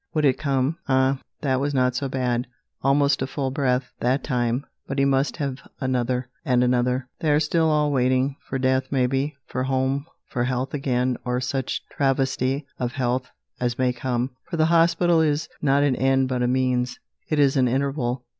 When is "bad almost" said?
2.09-3.21